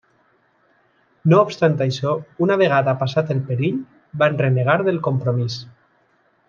[1.33, 2.15] No obstant això,
[2.47, 3.79] una vegada passat el perill,
[4.25, 5.65] van renegar del compromís.